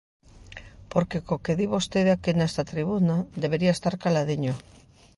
[0.91, 4.53] Porque co que di vostede aquí nesta tribuna, debería estar caladiño.